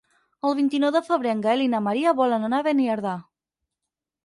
[0.47, 3.15] El vint-i-nou de febrer en Gaël i na Maria volen anar a Beniardà.